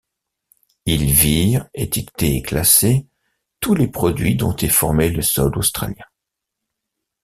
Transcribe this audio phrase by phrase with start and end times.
[0.87, 3.05] Ils virent, étiquetés et classés,
[3.59, 6.05] tous les produits dont est formé le sol australien.